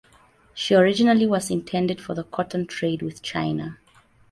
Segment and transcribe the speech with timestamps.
[0.55, 3.77] She originally was intended for the cotton trade with China.